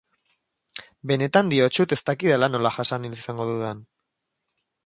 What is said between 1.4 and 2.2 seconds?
diotsut ez